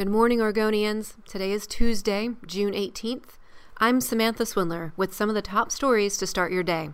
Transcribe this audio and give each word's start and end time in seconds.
Good 0.00 0.08
morning, 0.08 0.38
Oregonians. 0.38 1.12
Today 1.26 1.52
is 1.52 1.66
Tuesday, 1.66 2.30
June 2.46 2.72
18th. 2.72 3.36
I'm 3.76 4.00
Samantha 4.00 4.46
Swindler 4.46 4.94
with 4.96 5.12
some 5.12 5.28
of 5.28 5.34
the 5.34 5.42
top 5.42 5.70
stories 5.70 6.16
to 6.16 6.26
start 6.26 6.52
your 6.52 6.62
day. 6.62 6.92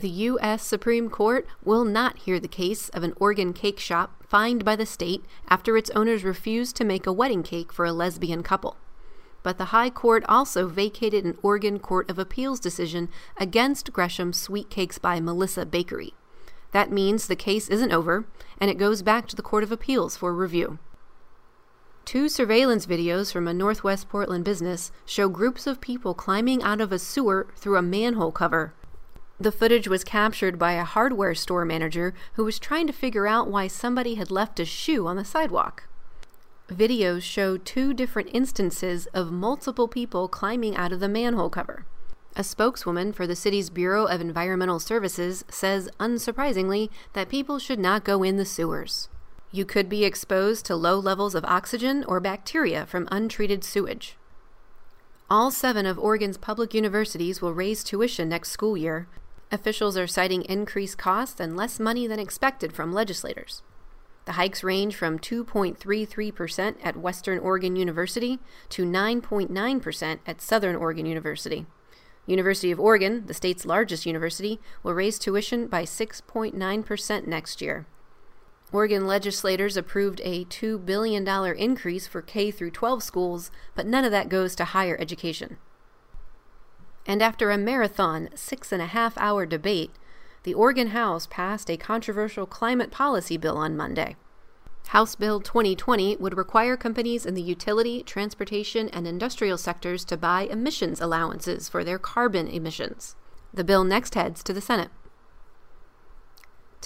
The 0.00 0.08
U.S. 0.08 0.66
Supreme 0.66 1.08
Court 1.08 1.46
will 1.62 1.84
not 1.84 2.18
hear 2.18 2.40
the 2.40 2.48
case 2.48 2.88
of 2.88 3.04
an 3.04 3.14
Oregon 3.20 3.52
cake 3.52 3.78
shop 3.78 4.24
fined 4.26 4.64
by 4.64 4.74
the 4.74 4.84
state 4.84 5.24
after 5.48 5.76
its 5.76 5.88
owners 5.90 6.24
refused 6.24 6.74
to 6.74 6.84
make 6.84 7.06
a 7.06 7.12
wedding 7.12 7.44
cake 7.44 7.72
for 7.72 7.84
a 7.84 7.92
lesbian 7.92 8.42
couple. 8.42 8.76
But 9.44 9.56
the 9.56 9.66
High 9.66 9.90
Court 9.90 10.24
also 10.28 10.66
vacated 10.66 11.24
an 11.24 11.38
Oregon 11.44 11.78
Court 11.78 12.10
of 12.10 12.18
Appeals 12.18 12.58
decision 12.58 13.08
against 13.36 13.92
Gresham's 13.92 14.36
Sweet 14.36 14.68
Cakes 14.68 14.98
by 14.98 15.20
Melissa 15.20 15.64
Bakery. 15.64 16.12
That 16.72 16.90
means 16.90 17.28
the 17.28 17.36
case 17.36 17.68
isn't 17.68 17.92
over, 17.92 18.26
and 18.58 18.68
it 18.68 18.78
goes 18.78 19.02
back 19.02 19.28
to 19.28 19.36
the 19.36 19.42
Court 19.42 19.62
of 19.62 19.70
Appeals 19.70 20.16
for 20.16 20.34
review. 20.34 20.80
Two 22.06 22.28
surveillance 22.28 22.86
videos 22.86 23.32
from 23.32 23.48
a 23.48 23.52
Northwest 23.52 24.08
Portland 24.08 24.44
business 24.44 24.92
show 25.04 25.28
groups 25.28 25.66
of 25.66 25.80
people 25.80 26.14
climbing 26.14 26.62
out 26.62 26.80
of 26.80 26.92
a 26.92 27.00
sewer 27.00 27.48
through 27.56 27.76
a 27.76 27.82
manhole 27.82 28.30
cover. 28.30 28.72
The 29.40 29.50
footage 29.50 29.88
was 29.88 30.04
captured 30.04 30.56
by 30.56 30.74
a 30.74 30.84
hardware 30.84 31.34
store 31.34 31.64
manager 31.64 32.14
who 32.34 32.44
was 32.44 32.60
trying 32.60 32.86
to 32.86 32.92
figure 32.92 33.26
out 33.26 33.50
why 33.50 33.66
somebody 33.66 34.14
had 34.14 34.30
left 34.30 34.60
a 34.60 34.64
shoe 34.64 35.08
on 35.08 35.16
the 35.16 35.24
sidewalk. 35.24 35.88
Videos 36.68 37.22
show 37.22 37.56
two 37.56 37.92
different 37.92 38.30
instances 38.32 39.06
of 39.06 39.32
multiple 39.32 39.88
people 39.88 40.28
climbing 40.28 40.76
out 40.76 40.92
of 40.92 41.00
the 41.00 41.08
manhole 41.08 41.50
cover. 41.50 41.86
A 42.36 42.44
spokeswoman 42.44 43.14
for 43.14 43.26
the 43.26 43.34
city's 43.34 43.68
Bureau 43.68 44.04
of 44.04 44.20
Environmental 44.20 44.78
Services 44.78 45.44
says, 45.50 45.90
unsurprisingly, 45.98 46.88
that 47.14 47.28
people 47.28 47.58
should 47.58 47.80
not 47.80 48.04
go 48.04 48.22
in 48.22 48.36
the 48.36 48.44
sewers. 48.44 49.08
You 49.50 49.64
could 49.64 49.88
be 49.88 50.04
exposed 50.04 50.66
to 50.66 50.76
low 50.76 50.98
levels 50.98 51.34
of 51.34 51.44
oxygen 51.44 52.04
or 52.04 52.20
bacteria 52.20 52.84
from 52.86 53.08
untreated 53.10 53.64
sewage. 53.64 54.16
All 55.30 55.50
seven 55.50 55.86
of 55.86 55.98
Oregon's 55.98 56.36
public 56.36 56.74
universities 56.74 57.40
will 57.40 57.52
raise 57.52 57.82
tuition 57.82 58.28
next 58.28 58.50
school 58.50 58.76
year. 58.76 59.08
Officials 59.50 59.96
are 59.96 60.06
citing 60.06 60.42
increased 60.42 60.98
costs 60.98 61.40
and 61.40 61.56
less 61.56 61.80
money 61.80 62.06
than 62.06 62.18
expected 62.18 62.72
from 62.72 62.92
legislators. 62.92 63.62
The 64.24 64.32
hikes 64.32 64.64
range 64.64 64.96
from 64.96 65.20
2.33% 65.20 66.76
at 66.82 66.96
Western 66.96 67.38
Oregon 67.38 67.76
University 67.76 68.40
to 68.70 68.84
9.9% 68.84 70.18
at 70.26 70.40
Southern 70.40 70.74
Oregon 70.74 71.06
University. 71.06 71.66
University 72.26 72.72
of 72.72 72.80
Oregon, 72.80 73.24
the 73.26 73.34
state's 73.34 73.64
largest 73.64 74.04
university, 74.04 74.60
will 74.82 74.94
raise 74.94 75.18
tuition 75.18 75.68
by 75.68 75.84
6.9% 75.84 77.26
next 77.28 77.62
year. 77.62 77.86
Oregon 78.72 79.06
legislators 79.06 79.76
approved 79.76 80.20
a 80.24 80.44
$2 80.46 80.84
billion 80.84 81.26
increase 81.56 82.06
for 82.06 82.20
K 82.20 82.50
through 82.50 82.72
12 82.72 83.02
schools, 83.02 83.50
but 83.74 83.86
none 83.86 84.04
of 84.04 84.10
that 84.10 84.28
goes 84.28 84.56
to 84.56 84.64
higher 84.64 84.96
education. 85.00 85.58
And 87.06 87.22
after 87.22 87.50
a 87.50 87.58
marathon, 87.58 88.28
six 88.34 88.72
and 88.72 88.82
a 88.82 88.86
half 88.86 89.16
hour 89.18 89.46
debate, 89.46 89.92
the 90.42 90.54
Oregon 90.54 90.88
House 90.88 91.26
passed 91.28 91.70
a 91.70 91.76
controversial 91.76 92.46
climate 92.46 92.90
policy 92.90 93.36
bill 93.36 93.56
on 93.56 93.76
Monday. 93.76 94.16
House 94.88 95.16
Bill 95.16 95.40
2020 95.40 96.16
would 96.16 96.36
require 96.36 96.76
companies 96.76 97.26
in 97.26 97.34
the 97.34 97.42
utility, 97.42 98.02
transportation, 98.02 98.88
and 98.90 99.06
industrial 99.06 99.58
sectors 99.58 100.04
to 100.04 100.16
buy 100.16 100.42
emissions 100.42 101.00
allowances 101.00 101.68
for 101.68 101.82
their 101.82 101.98
carbon 101.98 102.46
emissions. 102.46 103.16
The 103.52 103.64
bill 103.64 103.82
next 103.82 104.14
heads 104.14 104.42
to 104.44 104.52
the 104.52 104.60
Senate. 104.60 104.90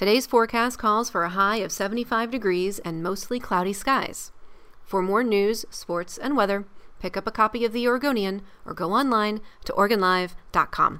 Today's 0.00 0.26
forecast 0.26 0.78
calls 0.78 1.10
for 1.10 1.24
a 1.24 1.28
high 1.28 1.56
of 1.56 1.70
75 1.70 2.30
degrees 2.30 2.78
and 2.78 3.02
mostly 3.02 3.38
cloudy 3.38 3.74
skies. 3.74 4.32
For 4.82 5.02
more 5.02 5.22
news, 5.22 5.66
sports, 5.68 6.16
and 6.16 6.34
weather, 6.34 6.64
pick 7.00 7.18
up 7.18 7.26
a 7.26 7.30
copy 7.30 7.66
of 7.66 7.74
The 7.74 7.86
Oregonian 7.86 8.40
or 8.64 8.72
go 8.72 8.94
online 8.94 9.42
to 9.66 9.74
OregonLive.com. 9.74 10.98